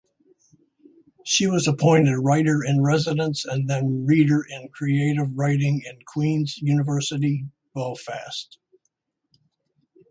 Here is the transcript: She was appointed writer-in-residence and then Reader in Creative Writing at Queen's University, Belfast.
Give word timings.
She 1.23 1.45
was 1.45 1.67
appointed 1.67 2.17
writer-in-residence 2.19 3.45
and 3.45 3.69
then 3.69 4.03
Reader 4.07 4.47
in 4.49 4.69
Creative 4.69 5.27
Writing 5.31 5.83
at 5.87 6.05
Queen's 6.05 6.57
University, 6.57 7.45
Belfast. 7.75 8.57